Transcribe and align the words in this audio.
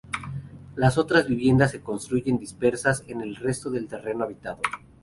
Las 0.75 0.97
otras 0.97 1.27
viviendas 1.27 1.69
se 1.69 1.81
construyen 1.81 2.39
dispersas 2.39 3.03
en 3.05 3.21
el 3.21 3.35
resto 3.35 3.69
del 3.69 3.87
terreno 3.87 4.23
habitado. 4.23 4.59